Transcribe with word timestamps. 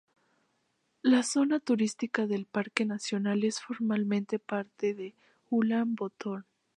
La 1.03 1.21
zona 1.21 1.59
turística 1.59 2.25
del 2.25 2.47
parque 2.47 2.85
nacional 2.85 3.43
es 3.43 3.61
formalmente 3.61 4.39
parte 4.39 4.95
de 4.95 5.13
Ulan 5.51 5.93
Bator. 5.93 6.47